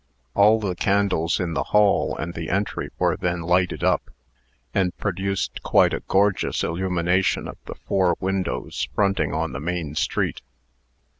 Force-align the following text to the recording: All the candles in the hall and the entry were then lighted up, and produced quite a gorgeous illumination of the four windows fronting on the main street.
All 0.33 0.59
the 0.59 0.73
candles 0.73 1.39
in 1.39 1.53
the 1.53 1.65
hall 1.65 2.17
and 2.17 2.33
the 2.33 2.49
entry 2.49 2.89
were 2.97 3.15
then 3.15 3.43
lighted 3.43 3.83
up, 3.83 4.09
and 4.73 4.97
produced 4.97 5.61
quite 5.61 5.93
a 5.93 5.99
gorgeous 5.99 6.63
illumination 6.63 7.47
of 7.47 7.59
the 7.65 7.75
four 7.75 8.15
windows 8.19 8.87
fronting 8.95 9.31
on 9.31 9.51
the 9.51 9.59
main 9.59 9.93
street. 9.93 10.41